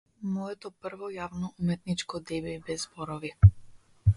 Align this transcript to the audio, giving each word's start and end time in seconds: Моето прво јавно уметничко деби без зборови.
Моето 0.35 0.69
прво 0.85 1.09
јавно 1.15 1.49
уметничко 1.65 2.23
деби 2.33 2.57
без 2.71 2.87
зборови. 2.89 3.35